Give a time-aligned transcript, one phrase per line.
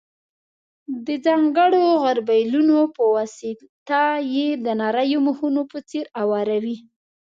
[1.05, 4.01] د ځانګړو غربیلونو په واسطه
[4.33, 6.77] یې د نریو مخونو په څېر اواروي.